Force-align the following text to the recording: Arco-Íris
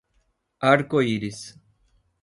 Arco-Íris 0.71 1.53